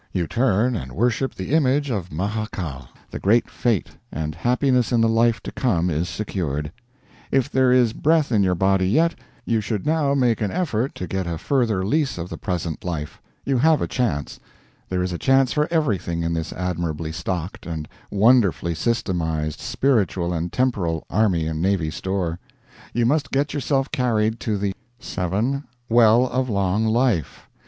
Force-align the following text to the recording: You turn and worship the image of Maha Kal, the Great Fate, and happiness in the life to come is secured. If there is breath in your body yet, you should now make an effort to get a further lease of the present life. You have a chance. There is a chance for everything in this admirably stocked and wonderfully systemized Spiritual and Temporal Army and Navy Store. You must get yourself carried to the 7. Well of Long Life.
You 0.11 0.25
turn 0.25 0.75
and 0.75 0.93
worship 0.93 1.35
the 1.35 1.51
image 1.51 1.91
of 1.91 2.11
Maha 2.11 2.47
Kal, 2.51 2.89
the 3.11 3.19
Great 3.19 3.47
Fate, 3.47 3.89
and 4.11 4.33
happiness 4.33 4.91
in 4.91 4.99
the 4.99 5.07
life 5.07 5.41
to 5.43 5.51
come 5.51 5.91
is 5.91 6.09
secured. 6.09 6.71
If 7.31 7.51
there 7.51 7.71
is 7.71 7.93
breath 7.93 8.31
in 8.31 8.41
your 8.41 8.55
body 8.55 8.89
yet, 8.89 9.13
you 9.45 9.61
should 9.61 9.85
now 9.85 10.15
make 10.15 10.41
an 10.41 10.49
effort 10.49 10.95
to 10.95 11.05
get 11.05 11.27
a 11.27 11.37
further 11.37 11.85
lease 11.85 12.17
of 12.17 12.29
the 12.29 12.37
present 12.39 12.83
life. 12.83 13.21
You 13.45 13.59
have 13.59 13.79
a 13.79 13.87
chance. 13.87 14.39
There 14.89 15.03
is 15.03 15.13
a 15.13 15.19
chance 15.19 15.53
for 15.53 15.67
everything 15.69 16.23
in 16.23 16.33
this 16.33 16.51
admirably 16.51 17.11
stocked 17.11 17.67
and 17.67 17.87
wonderfully 18.09 18.73
systemized 18.73 19.59
Spiritual 19.59 20.33
and 20.33 20.51
Temporal 20.51 21.05
Army 21.11 21.45
and 21.45 21.61
Navy 21.61 21.91
Store. 21.91 22.39
You 22.91 23.05
must 23.05 23.29
get 23.29 23.53
yourself 23.53 23.91
carried 23.91 24.39
to 24.39 24.57
the 24.57 24.73
7. 24.97 25.63
Well 25.89 26.25
of 26.25 26.49
Long 26.49 26.87
Life. 26.87 27.47